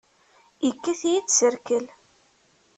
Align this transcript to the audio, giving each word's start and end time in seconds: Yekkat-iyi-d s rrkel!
Yekkat-iyi-d 0.65 1.27
s 1.37 1.39
rrkel! 1.53 1.85